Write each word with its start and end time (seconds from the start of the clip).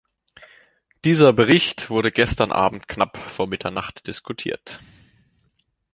Dieser 1.05 1.31
Bericht 1.31 1.91
wurde 1.91 2.11
gestern 2.11 2.51
Abend 2.51 2.87
knapp 2.87 3.17
vor 3.19 3.45
Mitternacht 3.45 4.07
diskutiert. 4.07 4.79